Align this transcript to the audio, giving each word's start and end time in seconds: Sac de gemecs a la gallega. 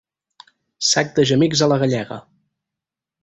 Sac 0.91 1.11
de 1.19 1.25
gemecs 1.31 1.63
a 1.65 1.69
la 1.73 1.79
gallega. 1.83 2.19